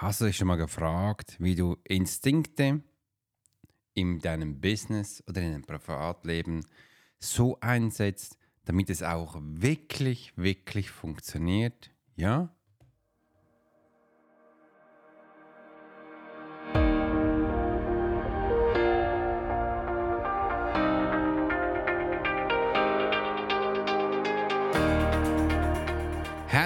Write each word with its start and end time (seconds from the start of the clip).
Hast 0.00 0.22
du 0.22 0.24
dich 0.24 0.38
schon 0.38 0.48
mal 0.48 0.56
gefragt, 0.56 1.36
wie 1.40 1.54
du 1.54 1.76
Instinkte 1.84 2.82
in 3.92 4.18
deinem 4.18 4.58
Business 4.58 5.22
oder 5.28 5.42
in 5.42 5.52
deinem 5.52 5.64
Privatleben 5.66 6.64
so 7.18 7.60
einsetzt, 7.60 8.38
damit 8.64 8.88
es 8.88 9.02
auch 9.02 9.36
wirklich, 9.38 10.34
wirklich 10.38 10.90
funktioniert? 10.90 11.90
Ja? 12.16 12.56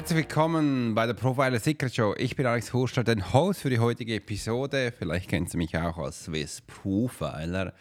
Herzlich 0.04 0.28
willkommen 0.28 0.94
bei 0.94 1.06
der 1.06 1.14
Profiler 1.14 1.58
Secret 1.58 1.94
Show. 1.94 2.14
Ich 2.18 2.36
bin 2.36 2.44
Alex 2.44 2.74
Hurstadt, 2.74 3.08
der 3.08 3.32
Host 3.32 3.62
für 3.62 3.70
die 3.70 3.78
heutige 3.78 4.16
Episode. 4.16 4.92
Vielleicht 4.92 5.30
kennst 5.30 5.54
du 5.54 5.56
mich 5.56 5.74
auch 5.78 5.96
als 5.96 6.24
Swiss 6.24 6.60
Profiler. 6.60 7.72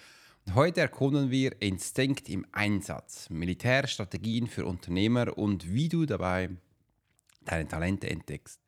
Und 0.46 0.56
heute 0.56 0.80
erkunden 0.80 1.32
wir 1.32 1.62
Instinkt 1.62 2.30
im 2.30 2.46
Einsatz, 2.54 3.30
Militärstrategien 3.30 4.48
für 4.48 4.66
Unternehmer 4.66 5.38
und 5.38 5.74
wie 5.74 5.90
du 5.90 6.06
dabei 6.06 6.52
deine 7.44 7.68
Talente 7.68 8.10
entdeckst. 8.10 8.62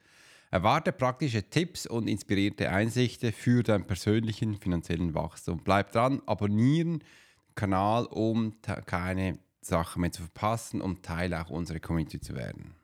Erwarte 0.51 0.91
praktische 0.91 1.49
Tipps 1.49 1.87
und 1.87 2.09
inspirierte 2.09 2.69
Einsichten 2.69 3.31
für 3.31 3.63
deinen 3.63 3.87
persönlichen 3.87 4.57
finanziellen 4.57 5.13
Wachstum. 5.15 5.61
Bleib 5.63 5.93
dran, 5.93 6.21
abonnieren 6.25 6.99
den 6.99 7.55
Kanal, 7.55 8.05
um 8.07 8.57
keine 8.85 9.39
Sachen 9.61 10.01
mehr 10.01 10.11
zu 10.11 10.23
verpassen, 10.23 10.81
um 10.81 11.01
Teil 11.01 11.33
auch 11.33 11.49
unserer 11.49 11.79
Community 11.79 12.19
zu 12.19 12.35
werden. 12.35 12.75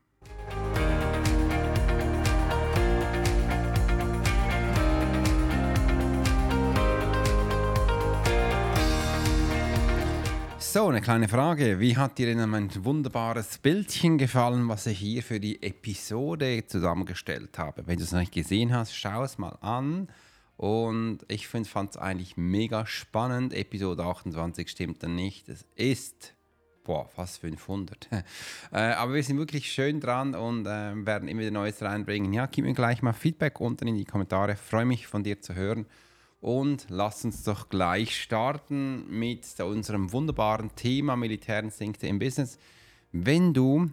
So, 10.74 10.88
eine 10.88 11.02
kleine 11.02 11.28
Frage. 11.28 11.82
Wie 11.82 11.98
hat 11.98 12.18
dir 12.18 12.28
denn 12.28 12.50
mein 12.50 12.70
wunderbares 12.86 13.58
Bildchen 13.58 14.18
gefallen, 14.18 14.70
was 14.70 14.86
ich 14.86 15.00
hier 15.00 15.22
für 15.22 15.42
die 15.42 15.62
Episode 15.62 16.66
zusammengestellt 16.66 17.58
habe? 17.60 17.86
Wenn 17.88 17.98
du 17.98 18.06
es 18.06 18.14
noch 18.14 18.22
nicht 18.22 18.32
gesehen 18.32 18.74
hast, 18.74 18.96
schau 18.96 19.26
es 19.26 19.38
mal 19.38 19.58
an. 19.60 20.08
Und 20.56 21.26
ich 21.28 21.50
fand 21.50 21.68
es 21.90 21.98
eigentlich 21.98 22.38
mega 22.38 22.86
spannend. 22.86 23.54
Episode 23.54 24.06
28 24.06 24.70
stimmt 24.70 25.04
dann 25.04 25.14
nicht. 25.14 25.50
Es 25.50 25.66
ist 25.76 26.36
boah, 26.86 27.10
fast 27.10 27.42
500. 27.42 28.08
äh, 28.72 28.78
aber 28.78 29.14
wir 29.14 29.24
sind 29.26 29.40
wirklich 29.40 29.74
schön 29.74 30.00
dran 30.00 30.36
und 30.36 30.66
äh, 30.68 31.06
werden 31.06 31.28
immer 31.28 31.42
wieder 31.42 31.52
Neues 31.52 31.82
reinbringen. 31.82 32.32
Ja, 32.32 32.46
gib 32.46 32.64
mir 32.64 32.74
gleich 32.74 33.02
mal 33.02 33.12
Feedback 33.12 33.60
unten 33.60 33.90
in 33.90 33.98
die 33.98 34.06
Kommentare. 34.06 34.56
Freue 34.56 34.86
mich 34.86 35.06
von 35.06 35.22
dir 35.22 35.42
zu 35.42 35.54
hören. 35.54 35.86
Und 36.42 36.88
lass 36.90 37.24
uns 37.24 37.44
doch 37.44 37.70
gleich 37.70 38.20
starten 38.20 39.06
mit 39.08 39.46
unserem 39.60 40.12
wunderbaren 40.12 40.76
Thema 40.76 41.16
Militärinstinkte 41.16 42.08
im 42.08 42.18
Business. 42.18 42.58
Wenn 43.12 43.54
du 43.54 43.92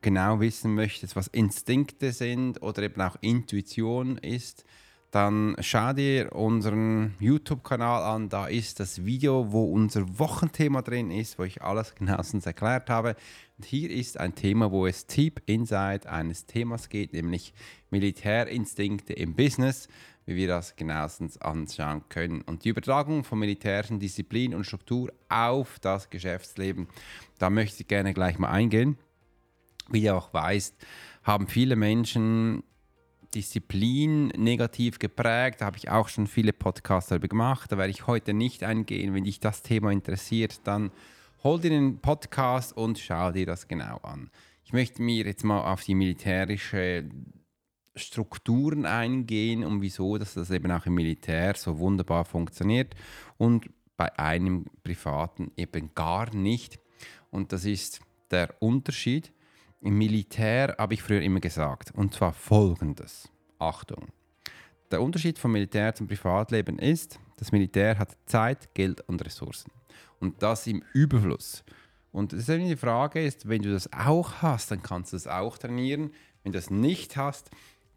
genau 0.00 0.38
wissen 0.38 0.76
möchtest, 0.76 1.16
was 1.16 1.26
Instinkte 1.26 2.12
sind 2.12 2.62
oder 2.62 2.84
eben 2.84 3.00
auch 3.00 3.16
Intuition 3.20 4.16
ist, 4.18 4.64
dann 5.10 5.56
schau 5.60 5.92
dir 5.92 6.32
unseren 6.32 7.14
YouTube-Kanal 7.18 8.02
an. 8.02 8.28
Da 8.28 8.46
ist 8.46 8.78
das 8.78 9.04
Video, 9.04 9.50
wo 9.50 9.64
unser 9.64 10.18
Wochenthema 10.20 10.82
drin 10.82 11.10
ist, 11.10 11.38
wo 11.38 11.42
ich 11.42 11.62
alles 11.62 11.96
genauestens 11.96 12.46
erklärt 12.46 12.90
habe. 12.90 13.16
Und 13.58 13.64
hier 13.64 13.90
ist 13.90 14.20
ein 14.20 14.36
Thema, 14.36 14.70
wo 14.70 14.86
es 14.86 15.06
Deep 15.06 15.42
Inside 15.46 16.08
eines 16.08 16.46
Themas 16.46 16.88
geht, 16.88 17.12
nämlich 17.12 17.54
Militärinstinkte 17.90 19.14
im 19.14 19.34
Business 19.34 19.88
wie 20.26 20.36
wir 20.36 20.48
das 20.48 20.76
genauestens 20.76 21.38
anschauen 21.38 22.02
können. 22.08 22.42
Und 22.42 22.64
die 22.64 22.68
Übertragung 22.68 23.24
von 23.24 23.38
militärischen 23.38 24.00
Disziplin 24.00 24.54
und 24.54 24.64
Struktur 24.64 25.12
auf 25.28 25.78
das 25.78 26.10
Geschäftsleben, 26.10 26.88
da 27.38 27.48
möchte 27.48 27.82
ich 27.82 27.88
gerne 27.88 28.12
gleich 28.12 28.38
mal 28.38 28.50
eingehen. 28.50 28.98
Wie 29.88 30.02
du 30.02 30.14
auch 30.14 30.34
weißt, 30.34 30.74
haben 31.22 31.46
viele 31.46 31.76
Menschen 31.76 32.64
Disziplin 33.34 34.28
negativ 34.28 34.98
geprägt. 34.98 35.60
Da 35.60 35.66
habe 35.66 35.76
ich 35.76 35.90
auch 35.90 36.08
schon 36.08 36.26
viele 36.26 36.52
Podcasts 36.52 37.10
darüber 37.10 37.28
gemacht. 37.28 37.70
Da 37.70 37.78
werde 37.78 37.90
ich 37.90 38.06
heute 38.06 38.34
nicht 38.34 38.64
eingehen. 38.64 39.14
Wenn 39.14 39.24
dich 39.24 39.40
das 39.40 39.62
Thema 39.62 39.92
interessiert, 39.92 40.60
dann 40.64 40.90
hol 41.44 41.60
dir 41.60 41.70
den 41.70 42.00
Podcast 42.00 42.76
und 42.76 42.98
schau 42.98 43.30
dir 43.30 43.46
das 43.46 43.68
genau 43.68 43.98
an. 43.98 44.30
Ich 44.64 44.72
möchte 44.72 45.02
mir 45.02 45.24
jetzt 45.24 45.44
mal 45.44 45.72
auf 45.72 45.84
die 45.84 45.94
militärische 45.94 47.08
Strukturen 47.96 48.86
eingehen 48.86 49.64
und 49.64 49.80
wieso 49.80 50.18
dass 50.18 50.34
das 50.34 50.50
eben 50.50 50.70
auch 50.70 50.86
im 50.86 50.94
Militär 50.94 51.54
so 51.56 51.78
wunderbar 51.78 52.24
funktioniert 52.24 52.94
und 53.38 53.70
bei 53.96 54.16
einem 54.18 54.66
privaten 54.84 55.50
eben 55.56 55.94
gar 55.94 56.34
nicht. 56.34 56.78
Und 57.30 57.52
das 57.52 57.64
ist 57.64 58.00
der 58.30 58.54
Unterschied. 58.60 59.32
Im 59.80 59.98
Militär 59.98 60.76
habe 60.78 60.94
ich 60.94 61.02
früher 61.02 61.22
immer 61.22 61.40
gesagt, 61.40 61.92
und 61.94 62.14
zwar 62.14 62.32
folgendes. 62.32 63.30
Achtung. 63.58 64.08
Der 64.90 65.02
Unterschied 65.02 65.38
vom 65.38 65.52
Militär 65.52 65.94
zum 65.94 66.06
Privatleben 66.06 66.78
ist, 66.78 67.18
das 67.38 67.52
Militär 67.52 67.98
hat 67.98 68.16
Zeit, 68.26 68.74
Geld 68.74 69.00
und 69.08 69.24
Ressourcen. 69.24 69.72
Und 70.20 70.42
das 70.42 70.66
im 70.66 70.82
Überfluss. 70.92 71.64
Und 72.12 72.32
die 72.32 72.76
Frage 72.76 73.24
ist, 73.24 73.48
wenn 73.48 73.62
du 73.62 73.72
das 73.72 73.92
auch 73.92 74.40
hast, 74.40 74.70
dann 74.70 74.82
kannst 74.82 75.12
du 75.12 75.16
das 75.16 75.26
auch 75.26 75.58
trainieren. 75.58 76.12
Wenn 76.42 76.52
du 76.52 76.58
das 76.58 76.70
nicht 76.70 77.16
hast, 77.16 77.50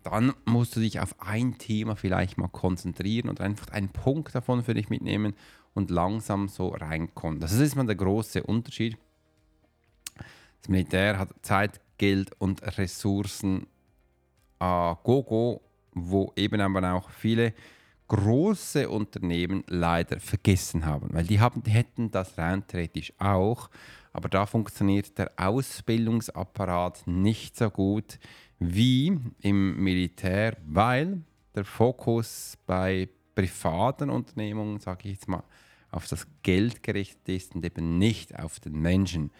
dann 0.03 0.33
musst 0.45 0.75
du 0.75 0.79
dich 0.79 0.99
auf 0.99 1.15
ein 1.19 1.57
Thema 1.57 1.95
vielleicht 1.95 2.37
mal 2.37 2.47
konzentrieren 2.47 3.29
und 3.29 3.41
einfach 3.41 3.69
einen 3.69 3.89
Punkt 3.89 4.33
davon 4.33 4.63
für 4.63 4.73
dich 4.73 4.89
mitnehmen 4.89 5.33
und 5.73 5.91
langsam 5.91 6.47
so 6.47 6.69
reinkommen. 6.69 7.39
Das 7.39 7.53
ist 7.53 7.75
mal 7.75 7.85
der 7.85 7.95
große 7.95 8.43
Unterschied. 8.43 8.97
Das 10.61 10.69
Militär 10.69 11.17
hat 11.19 11.29
Zeit, 11.41 11.81
Geld 11.97 12.31
und 12.39 12.61
Ressourcen 12.77 13.67
äh, 14.59 14.95
gogo, 15.03 15.61
wo 15.93 16.31
eben 16.35 16.61
aber 16.61 16.93
auch 16.93 17.09
viele 17.09 17.53
große 18.07 18.89
Unternehmen 18.89 19.63
leider 19.67 20.19
vergessen 20.19 20.85
haben, 20.85 21.09
weil 21.13 21.25
die, 21.25 21.39
haben, 21.39 21.61
die 21.61 21.71
hätten 21.71 22.09
das 22.09 22.37
rein 22.37 22.65
theoretisch 22.67 23.13
auch, 23.19 23.69
aber 24.11 24.29
da 24.29 24.47
funktioniert 24.47 25.17
der 25.17 25.31
Ausbildungsapparat 25.37 27.05
nicht 27.05 27.55
so 27.55 27.69
gut 27.69 28.17
wie 28.59 29.17
im 29.41 29.81
Militär, 29.81 30.57
weil 30.65 31.21
der 31.55 31.65
Fokus 31.65 32.57
bei 32.65 33.09
privaten 33.33 34.09
Unternehmungen, 34.09 34.79
sage 34.79 35.07
ich 35.07 35.15
jetzt 35.15 35.27
mal, 35.27 35.43
auf 35.91 36.07
das 36.07 36.27
Geld 36.43 36.83
gerichtet 36.83 37.27
ist 37.29 37.55
und 37.55 37.65
eben 37.65 37.97
nicht 37.97 38.37
auf 38.37 38.59
den 38.59 38.79
Menschen. 38.79 39.31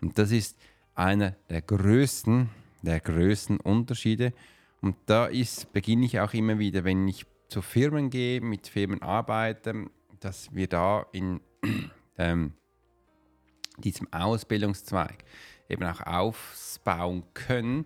Und 0.00 0.18
das 0.18 0.30
ist 0.30 0.58
einer 0.94 1.32
der 1.50 1.62
größten, 1.62 2.48
der 2.82 3.00
größten 3.00 3.58
Unterschiede. 3.60 4.32
Und 4.80 4.96
da 5.06 5.26
ist, 5.26 5.72
beginne 5.72 6.06
ich 6.06 6.20
auch 6.20 6.32
immer 6.32 6.58
wieder, 6.58 6.84
wenn 6.84 7.06
ich 7.08 7.26
zu 7.48 7.62
Firmen 7.62 8.10
gehe, 8.10 8.40
mit 8.40 8.68
Firmen 8.68 9.02
arbeite, 9.02 9.86
dass 10.20 10.54
wir 10.54 10.68
da 10.68 11.06
in 11.12 11.40
ähm, 12.18 12.52
diesem 13.78 14.12
Ausbildungszweig 14.12 15.24
eben 15.68 15.84
auch 15.84 16.00
aufbauen 16.00 17.24
können, 17.34 17.84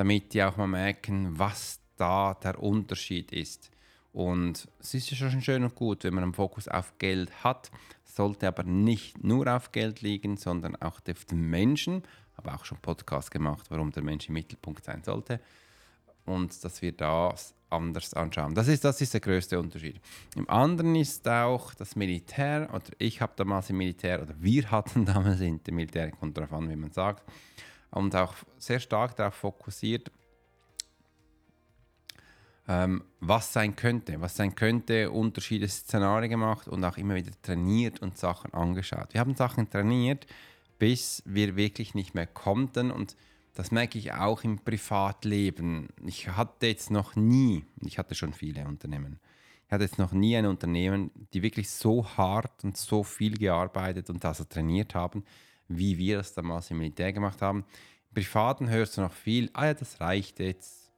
damit 0.00 0.32
die 0.32 0.42
auch 0.42 0.56
mal 0.56 0.66
merken, 0.66 1.38
was 1.38 1.78
da 1.98 2.32
der 2.32 2.62
Unterschied 2.62 3.32
ist. 3.32 3.70
Und 4.14 4.66
es 4.78 4.94
ist 4.94 5.10
ja 5.10 5.30
schon 5.30 5.42
schön 5.42 5.62
und 5.62 5.74
gut, 5.74 6.04
wenn 6.04 6.14
man 6.14 6.24
einen 6.24 6.32
Fokus 6.32 6.68
auf 6.68 6.96
Geld 6.96 7.44
hat, 7.44 7.70
sollte 8.02 8.48
aber 8.48 8.62
nicht 8.62 9.22
nur 9.22 9.46
auf 9.54 9.72
Geld 9.72 10.00
liegen, 10.00 10.38
sondern 10.38 10.74
auch 10.76 11.00
auf 11.06 11.24
den 11.26 11.50
Menschen. 11.50 12.02
Habe 12.38 12.54
auch 12.54 12.64
schon 12.64 12.78
Podcast 12.78 13.30
gemacht, 13.30 13.66
warum 13.68 13.92
der 13.92 14.02
Mensch 14.02 14.28
im 14.28 14.32
Mittelpunkt 14.32 14.86
sein 14.86 15.02
sollte. 15.04 15.38
Und 16.24 16.64
dass 16.64 16.80
wir 16.80 16.92
das 16.92 17.54
anders 17.68 18.14
anschauen. 18.14 18.54
Das 18.54 18.68
ist, 18.68 18.82
das 18.82 19.02
ist 19.02 19.12
der 19.12 19.20
größte 19.20 19.60
Unterschied. 19.60 20.00
Im 20.34 20.48
anderen 20.48 20.96
ist 20.96 21.28
auch 21.28 21.74
das 21.74 21.94
Militär, 21.94 22.70
oder 22.72 22.90
ich 22.96 23.20
habe 23.20 23.34
damals 23.36 23.68
im 23.68 23.76
Militär, 23.76 24.22
oder 24.22 24.34
wir 24.38 24.70
hatten 24.70 25.04
damals 25.04 25.42
im 25.42 25.60
Militär, 25.66 26.10
kommt 26.12 26.38
darauf 26.38 26.54
an, 26.54 26.70
wie 26.70 26.76
man 26.76 26.90
sagt, 26.90 27.22
und 27.90 28.14
auch 28.14 28.34
sehr 28.58 28.80
stark 28.80 29.16
darauf 29.16 29.34
fokussiert, 29.34 30.10
ähm, 32.68 33.02
was 33.18 33.52
sein 33.52 33.74
könnte, 33.74 34.20
was 34.20 34.36
sein 34.36 34.54
könnte, 34.54 35.10
unterschiedliche 35.10 35.72
Szenarien 35.72 36.30
gemacht 36.30 36.68
und 36.68 36.84
auch 36.84 36.96
immer 36.96 37.16
wieder 37.16 37.32
trainiert 37.42 38.00
und 38.00 38.16
Sachen 38.16 38.54
angeschaut. 38.54 39.12
Wir 39.12 39.20
haben 39.20 39.34
Sachen 39.34 39.68
trainiert, 39.68 40.26
bis 40.78 41.22
wir 41.26 41.56
wirklich 41.56 41.94
nicht 41.94 42.14
mehr 42.14 42.26
konnten 42.26 42.90
und 42.90 43.16
das 43.54 43.72
merke 43.72 43.98
ich 43.98 44.12
auch 44.12 44.44
im 44.44 44.60
Privatleben. 44.60 45.88
Ich 46.06 46.28
hatte 46.28 46.68
jetzt 46.68 46.90
noch 46.90 47.16
nie, 47.16 47.64
ich 47.84 47.98
hatte 47.98 48.14
schon 48.14 48.32
viele 48.32 48.64
Unternehmen, 48.66 49.18
ich 49.66 49.72
hatte 49.72 49.84
jetzt 49.84 49.98
noch 49.98 50.12
nie 50.12 50.36
ein 50.36 50.46
Unternehmen, 50.46 51.10
die 51.32 51.42
wirklich 51.42 51.70
so 51.70 52.06
hart 52.16 52.64
und 52.64 52.76
so 52.76 53.02
viel 53.02 53.36
gearbeitet 53.36 54.10
und 54.10 54.24
also 54.24 54.44
trainiert 54.44 54.94
haben, 54.94 55.24
wie 55.70 55.96
wir 55.96 56.18
das 56.18 56.34
damals 56.34 56.70
im 56.70 56.78
Militär 56.78 57.12
gemacht 57.12 57.40
haben. 57.40 57.64
Im 58.10 58.14
Privaten 58.14 58.68
hörst 58.68 58.96
du 58.96 59.02
noch 59.02 59.12
viel, 59.12 59.48
ah 59.52 59.66
ja, 59.66 59.74
das 59.74 60.00
reicht 60.00 60.40
jetzt. 60.40 60.92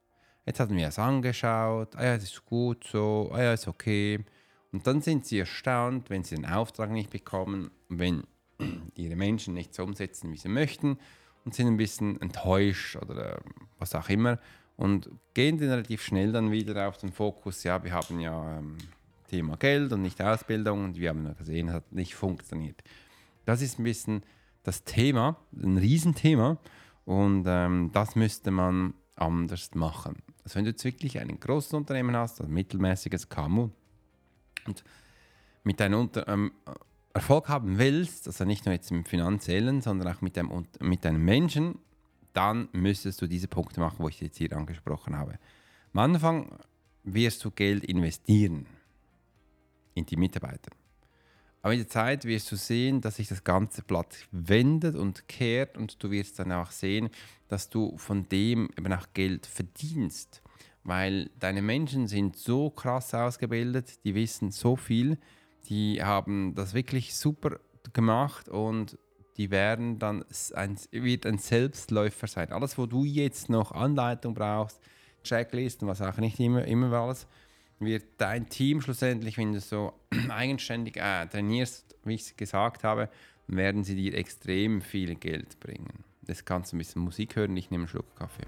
Jetzt 0.45 0.59
hatten 0.59 0.75
wir 0.75 0.87
es 0.87 0.99
angeschaut, 0.99 1.95
ah 1.95 2.03
ja, 2.03 2.15
es 2.15 2.23
ist 2.23 2.45
gut 2.45 2.83
so, 2.83 3.31
ah 3.33 3.41
ja, 3.41 3.53
ist 3.53 3.67
okay. 3.67 4.25
Und 4.73 4.85
dann 4.87 5.01
sind 5.01 5.25
sie 5.25 5.39
erstaunt, 5.39 6.09
wenn 6.09 6.23
sie 6.23 6.35
den 6.35 6.47
Auftrag 6.47 6.91
nicht 6.91 7.11
bekommen, 7.11 7.71
wenn 7.87 8.23
ihre 8.95 9.15
Menschen 9.15 9.53
nicht 9.53 9.73
so 9.73 9.83
umsetzen, 9.83 10.31
wie 10.33 10.37
sie 10.37 10.49
möchten 10.49 10.97
und 11.45 11.53
sind 11.53 11.67
ein 11.67 11.77
bisschen 11.77 12.19
enttäuscht 12.19 12.95
oder 12.95 13.41
was 13.77 13.95
auch 13.95 14.09
immer 14.09 14.39
und 14.75 15.09
gehen 15.33 15.59
dann 15.59 15.69
relativ 15.69 16.01
schnell 16.01 16.31
dann 16.31 16.51
wieder 16.51 16.87
auf 16.87 16.97
den 16.97 17.11
Fokus, 17.11 17.63
ja, 17.63 17.83
wir 17.83 17.93
haben 17.93 18.19
ja 18.19 18.57
ähm, 18.57 18.77
Thema 19.29 19.55
Geld 19.57 19.93
und 19.93 20.01
nicht 20.01 20.21
Ausbildung 20.21 20.83
und 20.83 20.97
wir 20.97 21.09
haben 21.09 21.25
ja 21.25 21.33
gesehen, 21.33 21.69
es 21.69 21.75
hat 21.75 21.91
nicht 21.91 22.15
funktioniert. 22.15 22.83
Das 23.45 23.61
ist 23.61 23.79
ein 23.79 23.83
bisschen 23.83 24.23
das 24.63 24.83
Thema, 24.83 25.37
ein 25.55 25.77
Riesenthema 25.77 26.57
und 27.05 27.45
ähm, 27.47 27.91
das 27.93 28.15
müsste 28.15 28.51
man 28.51 28.93
anders 29.15 29.75
machen. 29.75 30.15
Also 30.43 30.55
wenn 30.55 30.65
du 30.65 30.71
jetzt 30.71 30.83
wirklich 30.83 31.19
ein 31.19 31.39
großes 31.39 31.73
Unternehmen 31.73 32.15
hast, 32.15 32.41
ein 32.41 32.51
mittelmäßiges 32.51 33.29
KMU 33.29 33.69
und 34.65 34.83
mit 35.63 35.79
deinem 35.79 35.99
Unter 35.99 36.27
ähm, 36.27 36.51
Erfolg 37.13 37.47
haben 37.47 37.77
willst, 37.77 38.27
also 38.27 38.43
nicht 38.43 38.65
nur 38.65 38.73
jetzt 38.73 38.89
im 38.89 39.05
finanziellen, 39.05 39.81
sondern 39.81 40.13
auch 40.13 40.21
mit 40.21 40.35
deinem, 40.35 40.65
mit 40.79 41.05
deinem 41.05 41.23
Menschen, 41.23 41.77
dann 42.33 42.69
müsstest 42.71 43.21
du 43.21 43.27
diese 43.27 43.47
Punkte 43.47 43.79
machen, 43.79 43.97
wo 43.99 44.09
ich 44.09 44.19
jetzt 44.19 44.37
hier 44.37 44.51
angesprochen 44.53 45.15
habe. 45.15 45.37
Am 45.93 45.99
Anfang 45.99 46.57
wirst 47.03 47.45
du 47.45 47.51
Geld 47.51 47.83
investieren 47.83 48.65
in 49.93 50.05
die 50.05 50.15
Mitarbeiter. 50.15 50.71
Aber 51.63 51.73
in 51.73 51.79
der 51.79 51.87
Zeit 51.87 52.25
wirst 52.25 52.51
du 52.51 52.57
sehen, 52.57 52.99
dass 52.99 53.15
sich 53.15 53.29
das 53.29 53.45
ganze 53.45 53.83
Blatt 53.83 54.27
wendet 54.31 54.97
und 54.97 55.29
kehrt 55.29 55.77
und 55.77 56.03
du 56.03 56.11
wirst 56.11 56.37
dann 56.37 56.51
auch 56.51 56.71
sehen, 56.71 57.09
dass 57.47 57.69
du 57.69 57.97
von 57.97 58.27
dem 58.27 58.69
eben 58.77 58.91
auch 58.91 59.07
Geld 59.13 59.45
verdienst. 59.45 60.41
Weil 60.83 61.31
deine 61.39 61.61
Menschen 61.61 62.07
sind 62.07 62.35
so 62.35 62.69
krass 62.69 63.13
ausgebildet, 63.13 64.03
die 64.03 64.13
wissen 64.13 64.51
so 64.51 64.75
viel, 64.75 65.17
die 65.69 66.03
haben 66.03 66.53
das 66.53 66.73
wirklich 66.73 67.15
super 67.15 67.61
gemacht 67.93 68.49
und 68.49 68.97
die 69.37 69.49
werden 69.49 69.99
dann 69.99 70.25
ein, 70.55 70.77
wird 70.91 71.25
ein 71.25 71.37
Selbstläufer 71.37 72.27
sein. 72.27 72.51
Alles, 72.51 72.77
wo 72.77 72.87
du 72.87 73.05
jetzt 73.05 73.47
noch 73.47 73.71
Anleitung 73.71 74.33
brauchst, 74.33 74.81
Checklisten, 75.23 75.87
was 75.87 76.01
auch 76.01 76.17
nicht 76.17 76.41
immer, 76.41 76.65
immer 76.65 76.91
alles, 76.91 77.25
wird 77.85 78.03
dein 78.17 78.49
Team 78.49 78.81
schlussendlich, 78.81 79.37
wenn 79.37 79.53
du 79.53 79.59
so 79.59 79.93
eigenständig 80.29 80.97
äh, 80.97 81.25
trainierst, 81.27 81.95
wie 82.03 82.15
ich 82.15 82.21
es 82.21 82.37
gesagt 82.37 82.83
habe, 82.83 83.09
werden 83.47 83.83
sie 83.83 83.95
dir 83.95 84.15
extrem 84.15 84.81
viel 84.81 85.15
Geld 85.15 85.59
bringen. 85.59 86.03
Das 86.21 86.45
kannst 86.45 86.71
du 86.71 86.77
ein 86.77 86.79
bisschen 86.79 87.01
Musik 87.01 87.35
hören, 87.35 87.55
ich 87.57 87.71
nehme 87.71 87.83
einen 87.83 87.89
Schluck 87.89 88.15
Kaffee. 88.15 88.47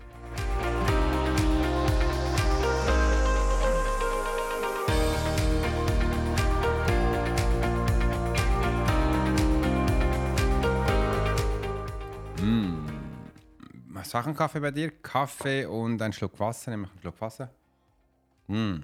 Sachenkaffee 14.15 14.61
bei 14.61 14.71
dir? 14.71 14.91
Kaffee 14.91 15.65
und 15.65 16.01
ein 16.01 16.13
Schluck 16.13 16.39
Wasser. 16.39 16.71
Nehme 16.71 16.83
ich 16.83 16.91
einen 16.91 17.01
Schluck 17.01 17.19
Wasser. 17.19 17.49
Mm. 18.47 18.77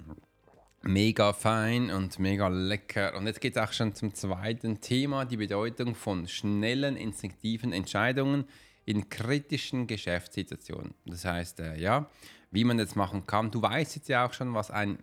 Mega 0.83 1.33
fein 1.33 1.91
und 1.91 2.17
mega 2.17 2.47
lecker. 2.47 3.15
Und 3.15 3.27
jetzt 3.27 3.39
geht 3.39 3.55
es 3.55 3.61
auch 3.61 3.71
schon 3.71 3.93
zum 3.93 4.15
zweiten 4.15 4.81
Thema, 4.81 5.25
die 5.25 5.37
Bedeutung 5.37 5.93
von 5.93 6.27
schnellen, 6.27 6.97
instinktiven 6.97 7.71
Entscheidungen 7.71 8.45
in 8.85 9.09
kritischen 9.09 9.85
Geschäftssituationen. 9.85 10.95
Das 11.05 11.23
heißt, 11.23 11.59
äh, 11.59 11.79
ja, 11.79 12.09
wie 12.49 12.63
man 12.63 12.79
das 12.79 12.95
machen 12.95 13.27
kann. 13.27 13.51
Du 13.51 13.61
weißt 13.61 13.95
jetzt 13.95 14.09
ja 14.09 14.25
auch 14.25 14.33
schon, 14.33 14.55
was, 14.55 14.71
ein, 14.71 14.97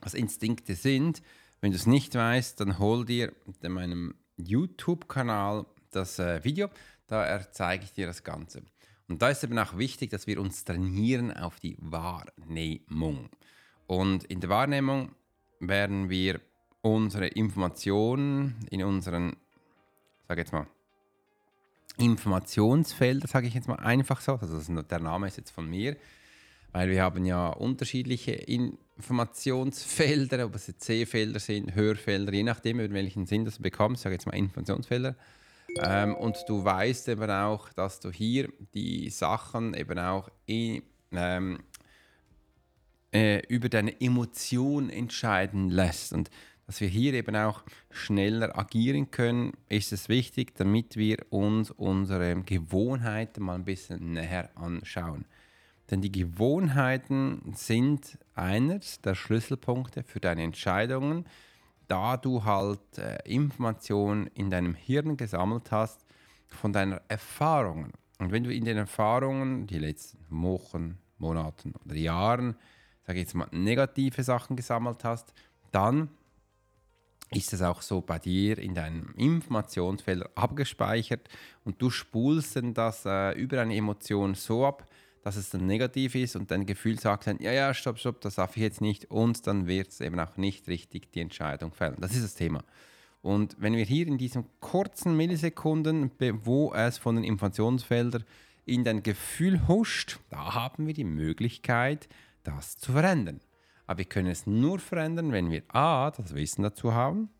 was 0.00 0.14
Instinkte 0.14 0.74
sind. 0.74 1.22
Wenn 1.60 1.70
du 1.70 1.76
es 1.76 1.86
nicht 1.86 2.14
weißt, 2.16 2.58
dann 2.60 2.78
hol 2.80 3.04
dir 3.04 3.32
in 3.62 3.72
meinem 3.72 4.14
YouTube-Kanal 4.38 5.66
das 5.92 6.18
äh, 6.18 6.42
Video. 6.42 6.68
Da 7.06 7.46
zeige 7.52 7.84
ich 7.84 7.92
dir 7.92 8.06
das 8.06 8.24
Ganze. 8.24 8.62
Und 9.08 9.22
da 9.22 9.28
ist 9.28 9.42
eben 9.42 9.58
auch 9.58 9.76
wichtig, 9.76 10.10
dass 10.10 10.26
wir 10.26 10.40
uns 10.40 10.64
trainieren 10.64 11.32
auf 11.32 11.58
die 11.60 11.76
Wahrnehmung. 11.80 13.28
Und 13.90 14.22
in 14.26 14.38
der 14.38 14.50
Wahrnehmung 14.50 15.10
werden 15.58 16.10
wir 16.10 16.40
unsere 16.80 17.26
Informationen 17.26 18.54
in 18.70 18.84
unseren, 18.84 19.34
sage 20.28 20.42
jetzt 20.42 20.52
mal, 20.52 20.68
Informationsfelder, 21.98 23.26
sage 23.26 23.48
ich 23.48 23.54
jetzt 23.54 23.66
mal 23.66 23.80
einfach 23.80 24.20
so, 24.20 24.34
also 24.34 24.82
der 24.82 25.00
Name 25.00 25.26
ist 25.26 25.38
jetzt 25.38 25.50
von 25.50 25.68
mir, 25.68 25.96
weil 26.70 26.88
wir 26.88 27.02
haben 27.02 27.24
ja 27.24 27.48
unterschiedliche 27.48 28.30
Informationsfelder, 28.30 30.46
ob 30.46 30.54
es 30.54 30.68
jetzt 30.68 30.84
C-Felder 30.84 31.40
sind, 31.40 31.74
Hörfelder, 31.74 32.32
je 32.32 32.44
nachdem, 32.44 32.78
über 32.78 32.94
welchen 32.94 33.26
Sinn 33.26 33.44
das 33.44 33.56
du 33.56 33.62
bekommst, 33.62 34.04
sage 34.04 34.14
jetzt 34.14 34.26
mal 34.26 34.36
Informationsfelder. 34.36 35.16
Ähm, 35.82 36.14
und 36.14 36.36
du 36.46 36.64
weißt 36.64 37.08
eben 37.08 37.28
auch, 37.28 37.70
dass 37.70 37.98
du 37.98 38.12
hier 38.12 38.50
die 38.72 39.10
Sachen 39.10 39.74
eben 39.74 39.98
auch 39.98 40.30
in, 40.46 40.84
ähm, 41.10 41.58
äh, 43.12 43.40
über 43.46 43.68
deine 43.68 44.00
Emotionen 44.00 44.90
entscheiden 44.90 45.70
lässt. 45.70 46.12
Und 46.12 46.30
dass 46.66 46.80
wir 46.80 46.88
hier 46.88 47.14
eben 47.14 47.34
auch 47.36 47.64
schneller 47.90 48.56
agieren 48.56 49.10
können, 49.10 49.52
ist 49.68 49.92
es 49.92 50.08
wichtig, 50.08 50.54
damit 50.54 50.96
wir 50.96 51.18
uns 51.30 51.70
unsere 51.70 52.40
Gewohnheiten 52.42 53.42
mal 53.42 53.56
ein 53.56 53.64
bisschen 53.64 54.12
näher 54.12 54.50
anschauen. 54.54 55.24
Denn 55.90 56.00
die 56.00 56.12
Gewohnheiten 56.12 57.52
sind 57.56 58.18
eines 58.34 59.00
der 59.00 59.16
Schlüsselpunkte 59.16 60.04
für 60.04 60.20
deine 60.20 60.44
Entscheidungen 60.44 61.24
da 61.90 62.16
du 62.16 62.44
halt 62.44 62.98
äh, 62.98 63.18
Informationen 63.24 64.28
in 64.28 64.48
deinem 64.48 64.74
Hirn 64.74 65.16
gesammelt 65.16 65.72
hast 65.72 66.06
von 66.46 66.72
deinen 66.72 67.00
Erfahrungen. 67.08 67.92
Und 68.18 68.30
wenn 68.30 68.44
du 68.44 68.54
in 68.54 68.64
den 68.64 68.76
Erfahrungen 68.76 69.66
die 69.66 69.78
letzten 69.78 70.18
Wochen, 70.30 70.98
Monaten 71.18 71.74
oder 71.84 71.96
Jahren, 71.96 72.54
sage 73.10 73.20
jetzt 73.20 73.34
mal, 73.34 73.48
negative 73.50 74.22
Sachen 74.22 74.54
gesammelt 74.54 75.02
hast, 75.02 75.34
dann 75.72 76.10
ist 77.32 77.52
es 77.52 77.60
auch 77.60 77.82
so 77.82 78.00
bei 78.00 78.20
dir 78.20 78.56
in 78.56 78.72
deinem 78.72 79.12
Informationsfelder 79.16 80.30
abgespeichert 80.36 81.28
und 81.64 81.82
du 81.82 81.90
spulst 81.90 82.54
dann 82.54 82.72
das 82.72 83.04
äh, 83.06 83.32
über 83.32 83.60
eine 83.60 83.74
Emotion 83.74 84.36
so 84.36 84.64
ab, 84.64 84.88
dass 85.24 85.34
es 85.34 85.50
dann 85.50 85.66
negativ 85.66 86.14
ist 86.14 86.36
und 86.36 86.52
dein 86.52 86.66
Gefühl 86.66 87.00
sagt 87.00 87.26
dann, 87.26 87.38
ja, 87.40 87.50
ja, 87.50 87.74
stopp, 87.74 87.98
stopp, 87.98 88.20
das 88.20 88.36
darf 88.36 88.56
ich 88.56 88.62
jetzt 88.62 88.80
nicht 88.80 89.10
und 89.10 89.44
dann 89.48 89.66
wird 89.66 89.88
es 89.88 90.00
eben 90.00 90.20
auch 90.20 90.36
nicht 90.36 90.68
richtig 90.68 91.10
die 91.10 91.20
Entscheidung 91.20 91.72
fällen. 91.72 91.96
Das 91.98 92.14
ist 92.14 92.22
das 92.22 92.34
Thema. 92.36 92.62
Und 93.22 93.56
wenn 93.58 93.74
wir 93.74 93.84
hier 93.84 94.06
in 94.06 94.18
diesen 94.18 94.44
kurzen 94.60 95.16
Millisekunden, 95.16 96.12
wo 96.44 96.72
es 96.74 96.96
von 96.96 97.16
den 97.16 97.24
Informationsfeldern 97.24 98.24
in 98.66 98.84
dein 98.84 99.02
Gefühl 99.02 99.66
huscht, 99.66 100.20
da 100.30 100.54
haben 100.54 100.86
wir 100.86 100.94
die 100.94 101.04
Möglichkeit, 101.04 102.08
das 102.42 102.76
zu 102.78 102.92
verändern. 102.92 103.40
Aber 103.86 103.98
wir 103.98 104.04
können 104.04 104.28
es 104.28 104.46
nur 104.46 104.78
verändern, 104.78 105.32
wenn 105.32 105.50
wir 105.50 105.62
A, 105.68 106.10
das 106.10 106.34
Wissen 106.34 106.62
dazu 106.62 106.94
haben, 106.94 107.30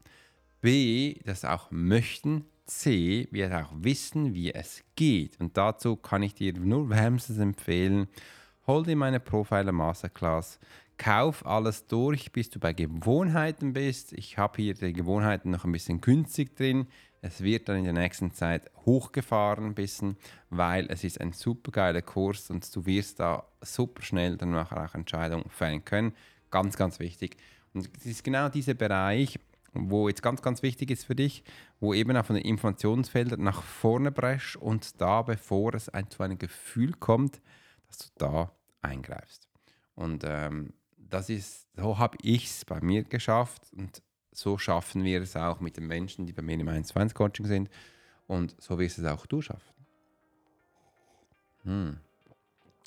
B, 0.61 1.15
das 1.25 1.45
auch 1.45 1.71
möchten, 1.71 2.45
C 2.67 3.29
wird 3.31 3.53
auch 3.53 3.73
wissen, 3.75 4.35
wie 4.35 4.53
es 4.53 4.83
geht. 4.95 5.41
Und 5.41 5.57
dazu 5.57 5.97
kann 5.97 6.23
ich 6.23 6.35
dir 6.35 6.53
nur 6.53 6.89
wärmstens 6.89 7.39
empfehlen, 7.39 8.09
hol 8.67 8.85
dir 8.85 8.97
meine 8.97 9.21
Profiler 9.21 9.73
Masterclass, 9.73 10.61
kauf 10.97 11.45
alles 11.47 11.87
durch, 11.87 12.31
bis 12.31 12.51
du 12.51 12.61
bei 12.61 12.73
Gewohnheiten 12.73 13.73
bist. 13.73 14.13
Ich 14.13 14.39
habe 14.39 14.63
hier 14.63 14.75
die 14.75 14.93
Gewohnheiten 14.93 15.51
noch 15.51 15.65
ein 15.65 15.73
bisschen 15.73 16.01
günstig 16.01 16.55
drin. 16.57 16.87
Es 17.23 17.43
wird 17.43 17.69
dann 17.69 17.77
in 17.79 17.85
der 17.85 17.93
nächsten 17.93 18.33
Zeit 18.33 18.71
hochgefahren 18.87 19.67
ein 19.67 19.75
bisschen, 19.75 20.17
weil 20.49 20.87
es 20.91 21.05
ist 21.05 21.21
ein 21.21 21.33
super 21.33 21.71
geiler 21.71 22.03
Kurs 22.03 22.51
und 22.51 22.75
du 22.75 22.87
wirst 22.87 23.21
da 23.21 23.47
super 23.61 24.03
schnell 24.03 24.37
dann 24.37 24.57
auch 24.57 24.95
Entscheidungen 24.95 25.51
fällen 25.51 25.85
können. 25.85 26.15
Ganz, 26.51 26.77
ganz 26.77 26.99
wichtig. 26.99 27.37
Und 27.75 27.89
es 27.99 28.07
ist 28.07 28.25
genau 28.25 28.49
dieser 28.49 28.75
Bereich, 28.75 29.39
wo 29.73 30.09
jetzt 30.09 30.23
ganz, 30.23 30.43
ganz 30.43 30.63
wichtig 30.63 30.91
ist 30.91 31.05
für 31.05 31.15
dich, 31.15 31.45
wo 31.79 31.95
eben 31.95 32.17
auch 32.17 32.25
von 32.25 32.37
den 32.37 32.45
Informationsfeldern 32.45 33.43
nach 33.43 33.63
vorne 33.63 34.11
brecht 34.11 34.57
und 34.57 35.01
da, 35.01 35.23
bevor 35.23 35.75
es 35.75 35.89
ein, 35.89 36.11
zu 36.11 36.23
einem 36.23 36.39
Gefühl 36.39 36.93
kommt, 36.95 37.41
dass 37.87 37.99
du 37.99 38.07
da 38.17 38.53
eingreifst. 38.83 39.49
Und 39.95 40.25
ähm, 40.25 40.73
das 40.97 41.29
ist, 41.29 41.69
so 41.77 41.99
habe 41.99 42.17
ich 42.23 42.47
es 42.47 42.65
bei 42.65 42.81
mir 42.81 43.05
geschafft 43.05 43.63
und 43.77 44.03
so 44.33 44.59
schaffen 44.59 45.05
wir 45.05 45.23
es 45.23 45.37
auch 45.37 45.61
mit 45.61 45.77
den 45.77 45.87
Menschen, 45.87 46.27
die 46.27 46.33
bei 46.33 46.43
mir 46.43 46.59
im 46.59 46.69
1 46.69 47.15
Coaching 47.15 47.47
sind 47.47 47.71
und 48.27 48.55
so 48.61 48.79
wirst 48.79 48.99
es 48.99 49.05
auch 49.05 49.27
du 49.27 49.43
schaffen. 49.43 49.75
Hm. 51.65 51.99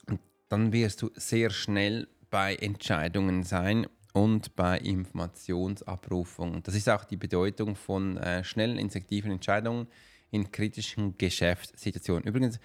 Und 0.08 0.20
dann 0.50 0.72
wirst 0.72 1.02
du 1.02 1.12
sehr 1.16 1.50
schnell 1.50 2.08
bei 2.30 2.56
Entscheidungen 2.56 3.44
sein 3.44 3.88
und 4.14 4.56
bei 4.56 4.80
Informationsabrufung. 4.80 6.64
Das 6.64 6.76
ist 6.76 6.90
auch 6.90 7.04
die 7.04 7.18
Bedeutung 7.18 7.76
von 7.76 8.18
äh, 8.18 8.44
schnellen, 8.44 8.78
instinktiven 8.78 9.32
Entscheidungen 9.32 9.88
in 10.32 10.52
kritischen 10.52 11.18
Geschäftssituationen. 11.18 12.24
Übrigens 12.24 12.60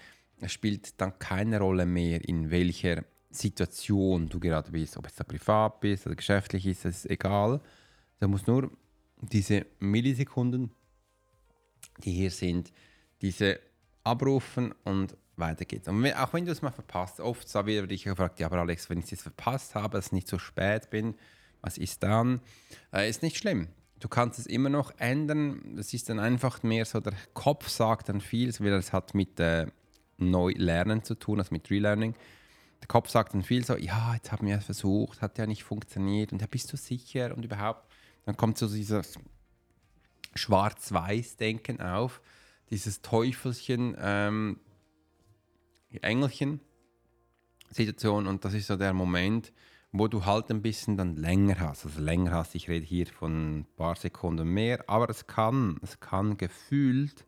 spielt 0.47 0.99
dann 1.01 1.17
keine 1.19 1.59
Rolle 1.59 1.85
mehr, 1.85 2.27
in 2.27 2.49
welcher 2.49 3.03
Situation 3.29 4.27
du 4.29 4.39
gerade 4.39 4.71
bist, 4.71 4.97
ob 4.97 5.05
es 5.05 5.15
da 5.15 5.23
privat 5.23 5.79
bist 5.79 6.05
oder 6.07 6.15
geschäftlich 6.15 6.65
ist, 6.65 6.85
das 6.85 7.05
ist 7.05 7.11
egal. 7.11 7.61
Du 8.19 8.27
musst 8.27 8.47
nur 8.47 8.71
diese 9.21 9.65
Millisekunden, 9.79 10.71
die 12.03 12.11
hier 12.11 12.31
sind, 12.31 12.71
diese 13.21 13.59
abrufen 14.03 14.73
und 14.83 15.17
weiter 15.35 15.65
geht's. 15.65 15.87
Und 15.87 16.03
wenn, 16.03 16.13
auch 16.15 16.33
wenn 16.33 16.45
du 16.45 16.51
es 16.51 16.61
mal 16.61 16.71
verpasst, 16.71 17.19
oft 17.19 17.53
habe 17.55 17.71
ich 17.71 17.87
dich 17.87 18.03
gefragt, 18.03 18.39
ja, 18.39 18.47
aber 18.47 18.59
Alex, 18.59 18.89
wenn 18.89 18.99
ich 18.99 19.11
es 19.11 19.21
verpasst 19.21 19.75
habe, 19.75 19.97
dass 19.97 20.07
ich 20.07 20.11
nicht 20.11 20.27
so 20.27 20.37
spät 20.37 20.89
bin, 20.89 21.15
was 21.61 21.77
ist 21.77 22.03
dann? 22.03 22.41
Äh, 22.93 23.09
ist 23.09 23.21
nicht 23.21 23.37
schlimm. 23.37 23.67
Du 23.99 24.07
kannst 24.07 24.39
es 24.39 24.45
immer 24.45 24.69
noch 24.69 24.93
ändern. 24.97 25.75
Das 25.75 25.93
ist 25.93 26.09
dann 26.09 26.19
einfach 26.19 26.63
mehr 26.63 26.85
so, 26.85 27.01
der 27.01 27.13
Kopf 27.33 27.67
sagt 27.67 28.09
dann 28.09 28.21
viel, 28.21 28.53
weil 28.59 28.73
es 28.73 28.93
hat 28.93 29.13
mit 29.13 29.39
äh, 29.39 29.67
Neulernen 30.17 31.03
zu 31.03 31.15
tun, 31.15 31.39
also 31.39 31.53
mit 31.53 31.69
Relearning. 31.69 32.15
Der 32.81 32.87
Kopf 32.87 33.09
sagt 33.09 33.33
dann 33.33 33.43
viel 33.43 33.65
so, 33.65 33.75
ja, 33.75 34.13
jetzt 34.13 34.31
haben 34.31 34.47
wir 34.47 34.57
es 34.57 34.65
versucht, 34.65 35.21
hat 35.21 35.37
ja 35.37 35.45
nicht 35.45 35.63
funktioniert 35.63 36.31
und 36.31 36.39
ja, 36.41 36.47
bist 36.47 36.71
du 36.71 36.77
sicher 36.77 37.35
und 37.35 37.43
überhaupt. 37.43 37.88
Dann 38.25 38.37
kommt 38.37 38.57
so 38.57 38.67
dieses 38.67 39.19
Schwarz-Weiß-Denken 40.35 41.81
auf, 41.81 42.21
dieses 42.69 43.01
Teufelchen, 43.01 43.97
ähm, 43.99 44.59
Engelchen-Situation 46.01 48.27
und 48.27 48.45
das 48.45 48.53
ist 48.53 48.67
so 48.67 48.75
der 48.75 48.93
Moment, 48.93 49.51
wo 49.91 50.07
du 50.07 50.25
halt 50.25 50.51
ein 50.51 50.61
bisschen 50.61 50.97
dann 50.97 51.15
länger 51.15 51.59
hast. 51.59 51.85
Also 51.85 51.99
länger 51.99 52.31
hast, 52.31 52.53
ich 52.53 52.69
rede 52.69 52.85
hier 52.85 53.07
von 53.07 53.59
ein 53.59 53.65
paar 53.75 53.95
Sekunden 53.95 54.47
mehr, 54.47 54.87
aber 54.87 55.09
es 55.09 55.25
kann, 55.25 55.79
es 55.81 55.99
kann 55.99 56.37
gefühlt 56.37 57.25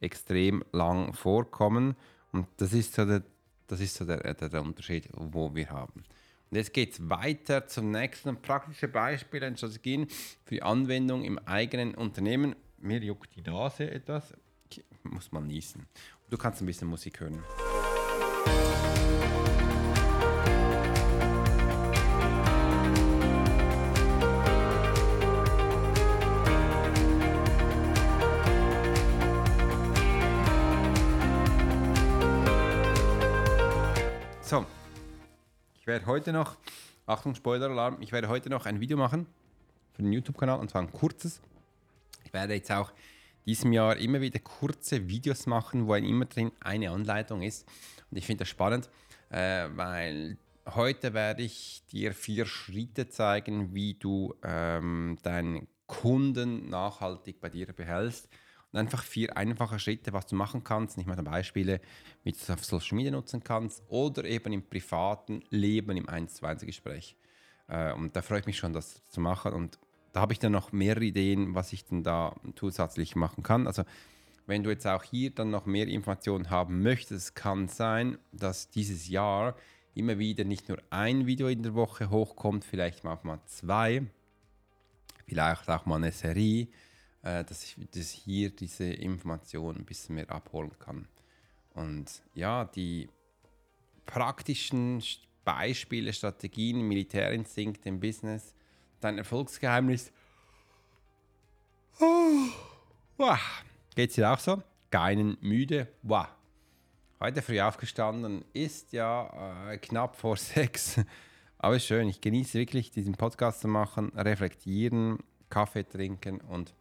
extrem 0.00 0.64
lang 0.72 1.12
vorkommen 1.12 1.94
und 2.32 2.48
das 2.56 2.72
ist 2.72 2.94
so 2.94 3.04
der, 3.04 3.22
das 3.68 3.80
ist 3.80 3.94
so 3.94 4.04
der, 4.04 4.34
der, 4.34 4.48
der 4.48 4.62
Unterschied, 4.62 5.08
wo 5.12 5.54
wir 5.54 5.70
haben. 5.70 6.02
Und 6.52 6.58
jetzt 6.58 6.74
geht 6.74 6.92
es 6.92 7.08
weiter 7.08 7.66
zum 7.66 7.90
nächsten 7.92 8.36
praktischen 8.36 8.92
Beispiel 8.92 9.42
und 9.42 9.56
Strategien 9.56 10.06
für 10.44 10.56
die 10.56 10.62
Anwendung 10.62 11.24
im 11.24 11.38
eigenen 11.38 11.94
Unternehmen. 11.94 12.54
Mir 12.76 12.98
juckt 12.98 13.34
die 13.34 13.40
Nase 13.40 13.90
etwas, 13.90 14.34
ich 14.68 14.84
muss 15.02 15.32
mal 15.32 15.40
niesen. 15.40 15.86
Du 16.28 16.36
kannst 16.36 16.60
ein 16.60 16.66
bisschen 16.66 16.88
Musik 16.88 17.20
hören. 17.20 17.42
Werde 35.92 36.06
heute 36.06 36.32
noch, 36.32 36.56
Achtung, 37.04 37.34
Spoiler-Alarm, 37.34 37.98
ich 38.00 38.12
werde 38.12 38.28
heute 38.28 38.48
noch 38.48 38.64
ein 38.64 38.80
Video 38.80 38.96
machen 38.96 39.26
für 39.92 40.00
den 40.00 40.10
YouTube-Kanal 40.10 40.58
und 40.58 40.70
zwar 40.70 40.80
ein 40.80 40.90
kurzes. 40.90 41.42
Ich 42.24 42.32
werde 42.32 42.54
jetzt 42.54 42.72
auch 42.72 42.92
diesem 43.44 43.74
Jahr 43.74 43.98
immer 43.98 44.22
wieder 44.22 44.38
kurze 44.38 45.06
Videos 45.06 45.44
machen, 45.44 45.86
wo 45.86 45.94
immer 45.94 46.24
drin 46.24 46.50
eine 46.60 46.90
Anleitung 46.92 47.42
ist. 47.42 47.68
Und 48.10 48.16
ich 48.16 48.24
finde 48.24 48.38
das 48.44 48.48
spannend, 48.48 48.88
äh, 49.28 49.68
weil 49.74 50.38
heute 50.74 51.12
werde 51.12 51.42
ich 51.42 51.82
dir 51.92 52.14
vier 52.14 52.46
Schritte 52.46 53.10
zeigen, 53.10 53.74
wie 53.74 53.92
du 53.92 54.34
ähm, 54.42 55.18
deinen 55.22 55.68
Kunden 55.86 56.70
nachhaltig 56.70 57.38
bei 57.38 57.50
dir 57.50 57.70
behältst 57.70 58.30
und 58.72 58.78
einfach 58.78 59.02
vier 59.02 59.36
einfache 59.36 59.78
Schritte, 59.78 60.12
was 60.12 60.26
du 60.26 60.34
machen 60.34 60.64
kannst. 60.64 60.96
Nicht 60.96 61.06
mal 61.06 61.16
Beispiele, 61.16 61.80
wie 62.24 62.32
du 62.32 62.38
es 62.40 62.50
auf 62.50 62.64
Social 62.64 62.96
Media 62.96 63.12
nutzen 63.12 63.44
kannst 63.44 63.82
oder 63.88 64.24
eben 64.24 64.52
im 64.52 64.62
privaten 64.62 65.42
Leben, 65.50 65.96
im 65.96 66.08
1 66.08 66.36
zu 66.36 66.46
1 66.46 66.64
Gespräch. 66.64 67.16
Äh, 67.68 67.92
und 67.92 68.16
da 68.16 68.22
freue 68.22 68.40
ich 68.40 68.46
mich 68.46 68.56
schon, 68.56 68.72
das 68.72 69.04
zu 69.10 69.20
machen. 69.20 69.52
Und 69.52 69.78
da 70.12 70.20
habe 70.20 70.32
ich 70.32 70.38
dann 70.38 70.52
noch 70.52 70.72
mehrere 70.72 71.04
Ideen, 71.04 71.54
was 71.54 71.72
ich 71.72 71.84
denn 71.84 72.02
da 72.02 72.34
zusätzlich 72.56 73.14
machen 73.14 73.42
kann. 73.42 73.66
Also 73.66 73.84
wenn 74.46 74.62
du 74.62 74.70
jetzt 74.70 74.86
auch 74.86 75.04
hier 75.04 75.30
dann 75.30 75.50
noch 75.50 75.66
mehr 75.66 75.86
Informationen 75.86 76.50
haben 76.50 76.82
möchtest, 76.82 77.34
kann 77.34 77.68
sein, 77.68 78.18
dass 78.32 78.70
dieses 78.70 79.08
Jahr 79.08 79.54
immer 79.94 80.18
wieder 80.18 80.44
nicht 80.44 80.68
nur 80.68 80.78
ein 80.90 81.26
Video 81.26 81.48
in 81.48 81.62
der 81.62 81.74
Woche 81.74 82.10
hochkommt, 82.10 82.64
vielleicht 82.64 83.04
auch 83.04 83.22
mal 83.22 83.40
zwei, 83.46 84.02
vielleicht 85.26 85.68
auch 85.68 85.84
mal 85.84 85.96
eine 85.96 86.12
Serie 86.12 86.68
äh, 87.22 87.44
dass 87.44 87.64
ich 87.64 87.76
dass 87.92 88.10
hier 88.10 88.50
diese 88.50 88.84
Information 88.84 89.76
ein 89.76 89.84
bisschen 89.84 90.16
mehr 90.16 90.30
abholen 90.30 90.72
kann. 90.78 91.08
Und 91.74 92.22
ja, 92.34 92.64
die 92.64 93.08
praktischen 94.06 95.02
Beispiele, 95.44 96.12
Strategien, 96.12 96.82
Militärinstinkt 96.82 97.86
im 97.86 98.00
Business, 98.00 98.54
dein 99.00 99.18
Erfolgsgeheimnis. 99.18 100.12
Oh, 102.00 102.48
wow. 103.16 103.38
Geht 103.94 104.10
es 104.10 104.16
dir 104.16 104.30
auch 104.30 104.38
so? 104.38 104.62
Keinen 104.90 105.36
müde? 105.40 105.88
Wow. 106.02 106.28
Heute 107.20 107.42
früh 107.42 107.60
aufgestanden, 107.60 108.44
ist 108.52 108.92
ja 108.92 109.70
äh, 109.70 109.78
knapp 109.78 110.16
vor 110.16 110.36
sechs. 110.38 111.00
Aber 111.58 111.78
schön, 111.78 112.08
ich 112.08 112.20
genieße 112.20 112.58
wirklich 112.58 112.90
diesen 112.90 113.14
Podcast 113.14 113.60
zu 113.60 113.68
machen, 113.68 114.10
reflektieren, 114.16 115.18
Kaffee 115.48 115.84
trinken 115.84 116.40
und 116.40 116.74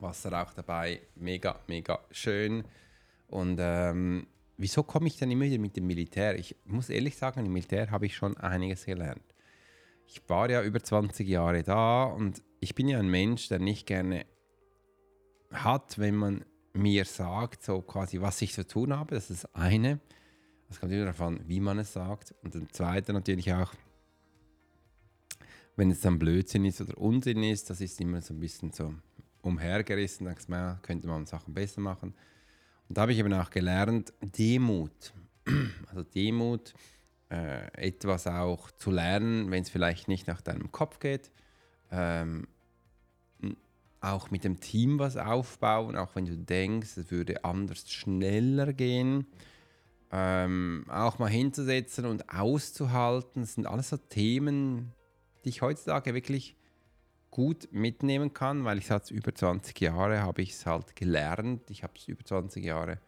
Wasser 0.00 0.42
auch 0.42 0.52
dabei. 0.54 1.00
Mega, 1.16 1.60
mega 1.66 2.00
schön. 2.10 2.64
Und 3.28 3.58
ähm, 3.60 4.26
wieso 4.56 4.82
komme 4.82 5.06
ich 5.06 5.16
dann 5.16 5.30
immer 5.30 5.44
wieder 5.44 5.58
mit 5.58 5.76
dem 5.76 5.86
Militär? 5.86 6.38
Ich 6.38 6.56
muss 6.64 6.88
ehrlich 6.88 7.16
sagen, 7.16 7.46
im 7.46 7.52
Militär 7.52 7.90
habe 7.90 8.06
ich 8.06 8.16
schon 8.16 8.36
einiges 8.36 8.84
gelernt. 8.84 9.34
Ich 10.06 10.22
war 10.28 10.50
ja 10.50 10.62
über 10.62 10.82
20 10.82 11.26
Jahre 11.26 11.62
da 11.62 12.04
und 12.04 12.42
ich 12.60 12.74
bin 12.74 12.88
ja 12.88 12.98
ein 12.98 13.08
Mensch, 13.08 13.48
der 13.48 13.58
nicht 13.58 13.86
gerne 13.86 14.26
hat, 15.50 15.98
wenn 15.98 16.16
man 16.16 16.44
mir 16.72 17.04
sagt, 17.04 17.62
so 17.62 17.80
quasi, 17.82 18.20
was 18.20 18.42
ich 18.42 18.52
zu 18.52 18.66
tun 18.66 18.96
habe. 18.96 19.14
Das 19.14 19.30
ist 19.30 19.44
das 19.44 19.54
eine. 19.54 20.00
Es 20.68 20.80
kommt 20.80 20.92
immer 20.92 21.06
davon, 21.06 21.40
wie 21.46 21.60
man 21.60 21.78
es 21.78 21.92
sagt. 21.92 22.34
Und 22.42 22.54
das 22.54 22.62
zweite 22.72 23.12
natürlich 23.12 23.52
auch, 23.52 23.72
wenn 25.76 25.90
es 25.90 26.00
dann 26.00 26.18
Blödsinn 26.18 26.64
ist 26.64 26.80
oder 26.80 26.98
Unsinn 26.98 27.42
ist, 27.42 27.70
das 27.70 27.80
ist 27.80 28.00
immer 28.00 28.20
so 28.20 28.34
ein 28.34 28.40
bisschen 28.40 28.72
so 28.72 28.94
umhergerissen, 29.44 30.26
denkst 30.26 30.48
man, 30.48 30.80
könnte 30.82 31.06
man 31.06 31.26
Sachen 31.26 31.54
besser 31.54 31.80
machen. 31.80 32.14
Und 32.88 32.98
da 32.98 33.02
habe 33.02 33.12
ich 33.12 33.18
eben 33.18 33.32
auch 33.32 33.50
gelernt, 33.50 34.12
Demut, 34.20 35.14
also 35.88 36.02
Demut, 36.02 36.74
äh, 37.30 37.66
etwas 37.88 38.26
auch 38.26 38.70
zu 38.72 38.90
lernen, 38.90 39.50
wenn 39.50 39.62
es 39.62 39.70
vielleicht 39.70 40.08
nicht 40.08 40.26
nach 40.26 40.40
deinem 40.40 40.70
Kopf 40.72 40.98
geht. 40.98 41.30
Ähm, 41.90 42.46
auch 44.00 44.30
mit 44.30 44.44
dem 44.44 44.60
Team 44.60 44.98
was 44.98 45.16
aufbauen, 45.16 45.96
auch 45.96 46.14
wenn 46.14 46.26
du 46.26 46.36
denkst, 46.36 46.96
es 46.96 47.10
würde 47.10 47.44
anders 47.44 47.90
schneller 47.90 48.72
gehen. 48.72 49.26
Ähm, 50.12 50.84
auch 50.88 51.18
mal 51.18 51.30
hinzusetzen 51.30 52.04
und 52.04 52.28
auszuhalten, 52.28 53.42
das 53.42 53.54
sind 53.54 53.66
alles 53.66 53.88
so 53.88 53.96
Themen, 53.96 54.92
die 55.44 55.48
ich 55.48 55.62
heutzutage 55.62 56.14
wirklich 56.14 56.56
gut 57.34 57.66
mitnehmen 57.72 58.32
kann, 58.32 58.64
weil 58.64 58.78
ich 58.78 58.88
es 58.88 59.10
über 59.10 59.34
20 59.34 59.80
Jahre 59.80 60.22
habe 60.22 60.40
ich 60.40 60.52
es 60.52 60.66
halt 60.66 60.94
gelernt. 60.94 61.68
Ich 61.68 61.82
habe 61.82 61.94
es 61.96 62.06
über 62.06 62.24
20 62.24 62.64
Jahre 62.64 63.00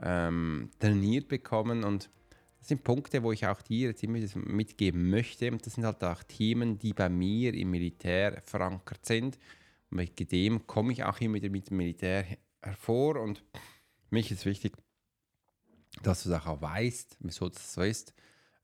ähm, 0.00 0.68
trainiert 0.78 1.28
bekommen 1.28 1.82
und 1.82 2.10
das 2.58 2.68
sind 2.68 2.84
Punkte, 2.84 3.22
wo 3.22 3.32
ich 3.32 3.46
auch 3.46 3.62
dir 3.62 3.88
jetzt 3.88 4.02
immer 4.02 4.18
mitgeben 4.34 5.08
möchte. 5.08 5.50
Und 5.50 5.64
das 5.64 5.74
sind 5.74 5.86
halt 5.86 6.04
auch 6.04 6.22
Themen, 6.24 6.78
die 6.78 6.92
bei 6.92 7.08
mir 7.08 7.54
im 7.54 7.70
Militär 7.70 8.42
verankert 8.42 9.06
sind. 9.06 9.38
Und 9.90 9.96
mit 9.96 10.30
dem 10.30 10.66
komme 10.66 10.92
ich 10.92 11.02
auch 11.02 11.18
immer 11.22 11.36
wieder 11.36 11.48
mit 11.48 11.70
dem 11.70 11.78
Militär 11.78 12.26
hervor. 12.60 13.18
Und 13.18 13.42
mich 14.10 14.30
ist 14.30 14.44
wichtig, 14.44 14.74
dass 16.02 16.24
du 16.24 16.28
das 16.28 16.46
auch 16.46 16.60
weißt, 16.60 17.16
wieso 17.20 17.48
das 17.48 17.72
so 17.72 17.80
ist 17.80 18.12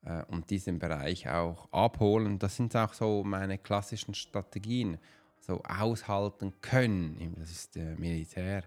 äh, 0.04 0.22
und 0.28 0.50
diesen 0.50 0.78
Bereich 0.78 1.28
auch 1.28 1.70
abholen. 1.72 2.38
Das 2.38 2.56
sind 2.56 2.74
auch 2.76 2.92
so 2.92 3.22
meine 3.24 3.58
klassischen 3.58 4.14
Strategien. 4.14 4.98
So 5.40 5.62
aushalten 5.62 6.52
können, 6.60 7.34
das 7.38 7.50
ist 7.50 7.74
der 7.74 7.98
Militär. 7.98 8.64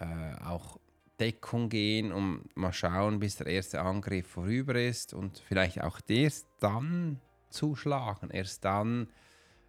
Äh, 0.00 0.42
auch 0.44 0.78
Deckung 1.20 1.68
gehen 1.68 2.10
und 2.10 2.44
mal 2.56 2.72
schauen, 2.72 3.20
bis 3.20 3.36
der 3.36 3.46
erste 3.46 3.80
Angriff 3.80 4.26
vorüber 4.26 4.74
ist 4.74 5.14
und 5.14 5.38
vielleicht 5.38 5.80
auch 5.80 6.00
erst 6.08 6.48
dann 6.58 7.20
zuschlagen, 7.50 8.30
erst 8.30 8.64
dann 8.64 9.08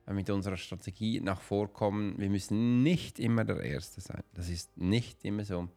äh, 0.07 0.13
mit 0.13 0.29
unserer 0.29 0.57
Strategie 0.57 1.19
nach 1.19 1.41
vorkommen. 1.41 2.17
Wir 2.17 2.29
müssen 2.29 2.81
nicht 2.81 3.19
immer 3.19 3.43
der 3.43 3.59
Erste 3.59 4.01
sein. 4.01 4.23
Das 4.33 4.49
ist 4.49 4.75
nicht 4.77 5.23
immer 5.23 5.45
so. 5.45 5.69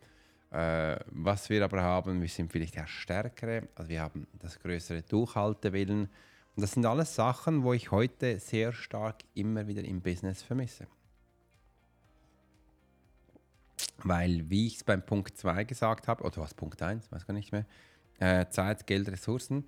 Äh, 0.50 0.99
was 1.07 1.50
wir 1.50 1.65
aber 1.65 1.83
haben, 1.83 2.21
wir 2.21 2.29
sind 2.29 2.53
vielleicht 2.53 2.76
der 2.76 2.87
Stärkere, 2.87 3.69
also 3.75 3.88
wir 3.88 4.00
haben 4.00 4.26
das 4.38 4.59
größere 4.59 5.03
Durchhaltewillen. 5.03 6.09
Und 6.57 6.62
das 6.62 6.73
sind 6.73 6.87
alles 6.87 7.15
Sachen, 7.15 7.65
wo 7.65 7.73
ich 7.73 7.91
heute 7.91 8.38
sehr 8.38 8.73
stark 8.73 9.17
immer 9.35 9.67
wieder 9.67 9.85
im 9.85 10.00
Business 10.00 10.43
vermisse. 10.43 10.87
Weil, 13.99 14.49
wie 14.49 14.67
ich 14.67 14.76
es 14.76 14.85
beim 14.85 15.05
Punkt 15.05 15.37
2 15.37 15.65
gesagt 15.65 16.09
habe, 16.09 16.23
oder 16.23 16.38
was 16.38 16.55
Punkt 16.55 16.81
1, 16.81 17.11
weiß 17.11 17.26
gar 17.26 17.35
nicht 17.35 17.53
mehr, 17.53 17.67
äh, 18.19 18.47
Zeit, 18.49 18.87
Geld, 18.87 19.09
Ressourcen, 19.09 19.67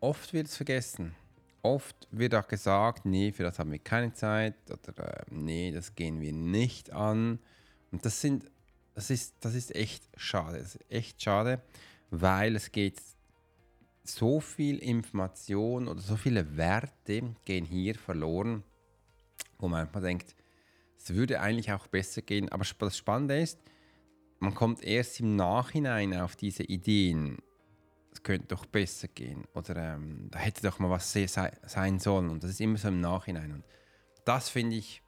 oft 0.00 0.32
wird 0.32 0.48
es 0.48 0.56
vergessen. 0.56 1.14
Oft 1.62 2.08
wird 2.10 2.34
auch 2.34 2.48
gesagt, 2.48 3.04
nee, 3.04 3.32
für 3.32 3.42
das 3.42 3.58
haben 3.58 3.70
wir 3.70 3.78
keine 3.78 4.12
Zeit 4.14 4.54
oder 4.70 5.20
äh, 5.20 5.24
nee, 5.30 5.70
das 5.70 5.94
gehen 5.94 6.20
wir 6.20 6.32
nicht 6.32 6.90
an. 6.90 7.38
Und 7.92 8.04
das 8.04 8.20
sind, 8.20 8.50
das 9.00 9.08
ist, 9.08 9.34
das 9.40 9.54
ist 9.54 9.74
echt 9.74 10.06
schade. 10.14 10.58
Das 10.58 10.74
ist 10.74 10.90
echt 10.90 11.22
schade, 11.22 11.62
weil 12.10 12.54
es 12.54 12.70
geht 12.70 13.00
so 14.04 14.40
viel 14.40 14.76
Information 14.76 15.88
oder 15.88 16.00
so 16.00 16.16
viele 16.16 16.58
Werte 16.58 17.34
gehen 17.46 17.64
hier 17.64 17.94
verloren, 17.94 18.62
wo 19.58 19.68
man 19.68 19.86
einfach 19.86 20.02
denkt, 20.02 20.34
es 20.98 21.14
würde 21.14 21.40
eigentlich 21.40 21.72
auch 21.72 21.86
besser 21.86 22.20
gehen. 22.20 22.50
Aber 22.50 22.62
das 22.78 22.96
Spannende 22.98 23.40
ist, 23.40 23.58
man 24.38 24.54
kommt 24.54 24.84
erst 24.84 25.18
im 25.20 25.34
Nachhinein 25.34 26.12
auf 26.14 26.36
diese 26.36 26.64
Ideen 26.64 27.38
es 28.12 28.22
könnte 28.22 28.48
doch 28.48 28.66
besser 28.66 29.06
gehen 29.08 29.44
oder 29.54 29.94
ähm, 29.94 30.28
da 30.32 30.40
hätte 30.40 30.62
doch 30.62 30.80
mal 30.80 30.90
was 30.90 31.12
sein 31.12 32.00
sollen 32.00 32.28
und 32.28 32.42
das 32.42 32.50
ist 32.50 32.60
immer 32.60 32.76
so 32.76 32.88
im 32.88 33.00
Nachhinein 33.00 33.52
und 33.52 33.64
das 34.24 34.48
finde 34.48 34.74
ich 34.74 35.04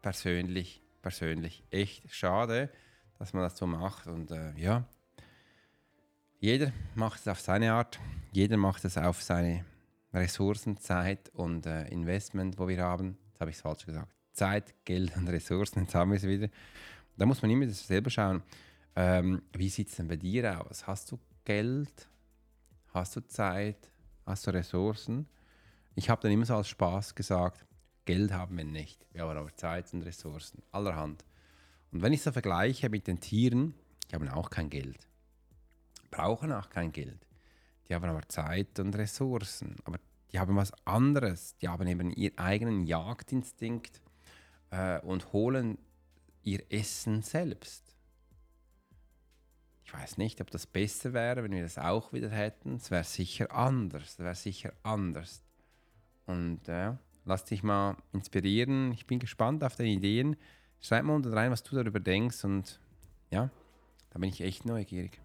persönlich, 0.00 0.82
persönlich 1.02 1.62
echt 1.70 2.10
schade, 2.10 2.70
dass 3.18 3.32
man 3.32 3.42
das 3.42 3.56
so 3.56 3.66
macht 3.66 4.06
und 4.06 4.30
äh, 4.30 4.52
ja, 4.56 4.84
jeder 6.38 6.72
macht 6.94 7.20
es 7.20 7.28
auf 7.28 7.40
seine 7.40 7.72
Art, 7.72 7.98
jeder 8.32 8.56
macht 8.56 8.84
es 8.84 8.98
auf 8.98 9.22
seine 9.22 9.64
Ressourcen, 10.12 10.76
Zeit 10.78 11.30
und 11.30 11.66
äh, 11.66 11.88
Investment, 11.88 12.58
wo 12.58 12.68
wir 12.68 12.82
haben, 12.82 13.18
jetzt 13.28 13.40
habe 13.40 13.50
ich 13.50 13.56
es 13.56 13.62
falsch 13.62 13.86
gesagt, 13.86 14.12
Zeit, 14.32 14.74
Geld 14.84 15.16
und 15.16 15.28
Ressourcen, 15.28 15.82
jetzt 15.82 15.94
haben 15.94 16.10
wir 16.10 16.18
es 16.18 16.26
wieder. 16.26 16.48
Da 17.16 17.24
muss 17.24 17.40
man 17.40 17.50
immer 17.50 17.68
selber 17.68 18.10
schauen, 18.10 18.42
ähm, 18.94 19.42
wie 19.52 19.68
sieht 19.68 19.88
es 19.88 19.96
denn 19.96 20.08
bei 20.08 20.16
dir 20.16 20.60
aus? 20.60 20.86
Hast 20.86 21.10
du 21.10 21.18
Geld? 21.44 22.08
Hast 22.92 23.16
du 23.16 23.20
Zeit? 23.26 23.90
Hast 24.24 24.46
du 24.46 24.50
Ressourcen? 24.52 25.26
Ich 25.94 26.10
habe 26.10 26.20
dann 26.20 26.32
immer 26.32 26.44
so 26.44 26.56
als 26.56 26.68
Spaß 26.68 27.14
gesagt, 27.14 27.66
Geld 28.04 28.32
haben 28.32 28.56
wir 28.56 28.64
nicht. 28.64 29.06
Wir 29.12 29.22
haben 29.22 29.36
aber 29.36 29.54
Zeit 29.54 29.92
und 29.92 30.02
Ressourcen, 30.02 30.62
allerhand. 30.70 31.24
Und 31.96 32.02
wenn 32.02 32.12
ich 32.12 32.20
so 32.20 32.30
vergleiche 32.30 32.90
mit 32.90 33.06
den 33.06 33.20
Tieren, 33.20 33.72
die 34.10 34.16
haben 34.16 34.28
auch 34.28 34.50
kein 34.50 34.68
Geld. 34.68 35.08
Brauchen 36.10 36.52
auch 36.52 36.68
kein 36.68 36.92
Geld. 36.92 37.26
Die 37.88 37.94
haben 37.94 38.04
aber 38.04 38.20
Zeit 38.28 38.78
und 38.78 38.94
Ressourcen. 38.94 39.76
Aber 39.84 39.98
die 40.30 40.38
haben 40.38 40.56
was 40.56 40.72
anderes. 40.84 41.56
Die 41.56 41.68
haben 41.68 41.86
eben 41.86 42.10
ihren 42.10 42.36
eigenen 42.36 42.84
Jagdinstinkt 42.84 44.02
äh, 44.72 45.00
und 45.00 45.32
holen 45.32 45.78
ihr 46.42 46.62
Essen 46.68 47.22
selbst. 47.22 47.96
Ich 49.86 49.94
weiß 49.94 50.18
nicht, 50.18 50.42
ob 50.42 50.50
das 50.50 50.66
besser 50.66 51.14
wäre, 51.14 51.44
wenn 51.44 51.52
wir 51.52 51.62
das 51.62 51.78
auch 51.78 52.12
wieder 52.12 52.28
hätten. 52.28 52.74
Es 52.74 52.90
wäre 52.90 53.04
sicher 53.04 53.50
anders. 53.52 54.02
Es 54.02 54.18
wäre 54.18 54.34
sicher 54.34 54.74
anders. 54.82 55.42
Und 56.26 56.68
äh, 56.68 56.92
lass 57.24 57.46
dich 57.46 57.62
mal 57.62 57.96
inspirieren. 58.12 58.92
Ich 58.92 59.06
bin 59.06 59.18
gespannt 59.18 59.64
auf 59.64 59.76
deine 59.76 59.88
Ideen. 59.88 60.36
Schreib 60.80 61.04
mal 61.04 61.14
unten 61.14 61.32
rein, 61.32 61.50
was 61.50 61.62
du 61.62 61.76
darüber 61.76 62.00
denkst. 62.00 62.44
Und 62.44 62.80
ja, 63.30 63.50
da 64.10 64.18
bin 64.18 64.28
ich 64.28 64.40
echt 64.40 64.64
neugierig. 64.64 65.20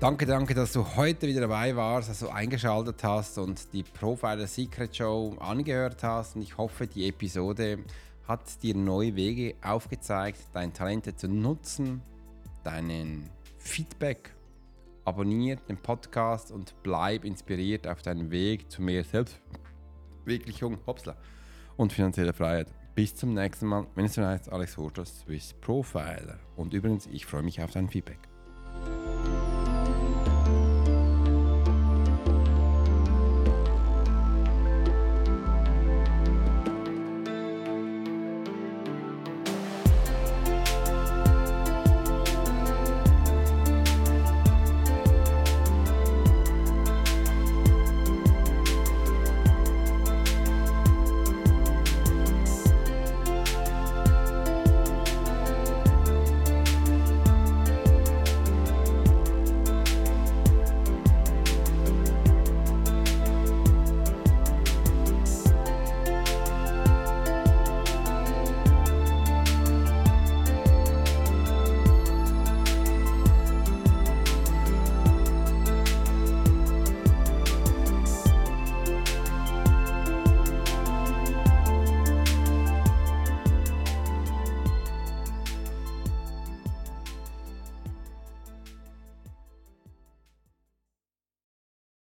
Danke, 0.00 0.24
danke, 0.24 0.54
dass 0.54 0.72
du 0.72 0.96
heute 0.96 1.26
wieder 1.26 1.42
dabei 1.42 1.76
warst, 1.76 2.08
dass 2.08 2.20
du 2.20 2.28
eingeschaltet 2.30 3.04
hast 3.04 3.36
und 3.36 3.70
die 3.74 3.82
Profiler 3.82 4.46
Secret 4.46 4.96
Show 4.96 5.36
angehört 5.38 6.02
hast. 6.02 6.36
Und 6.36 6.42
ich 6.42 6.56
hoffe, 6.56 6.86
die 6.86 7.06
Episode 7.06 7.80
hat 8.26 8.62
dir 8.62 8.74
neue 8.74 9.14
Wege 9.14 9.56
aufgezeigt, 9.62 10.40
deine 10.54 10.72
Talente 10.72 11.14
zu 11.14 11.28
nutzen, 11.28 12.00
deinen 12.64 13.30
Feedback. 13.58 14.34
Abonnier 15.04 15.56
den 15.56 15.78
Podcast 15.78 16.52
und 16.52 16.74
bleib 16.82 17.24
inspiriert 17.24 17.86
auf 17.86 18.02
deinem 18.02 18.30
Weg 18.30 18.70
zu 18.70 18.82
mehr 18.82 19.02
Selbstwirklichung 19.02 20.78
Hopsla, 20.86 21.16
und 21.76 21.92
finanzieller 21.92 22.34
Freiheit. 22.34 22.68
Bis 22.94 23.14
zum 23.14 23.34
nächsten 23.34 23.66
Mal, 23.66 23.86
wenn 23.94 24.04
es 24.04 24.18
heißt, 24.18 24.52
Alex 24.52 24.76
Hortos, 24.76 25.20
Swiss 25.20 25.54
Profiler. 25.60 26.38
Und 26.56 26.74
übrigens, 26.74 27.06
ich 27.06 27.24
freue 27.24 27.42
mich 27.42 27.62
auf 27.62 27.70
dein 27.72 27.88
Feedback. 27.88 28.29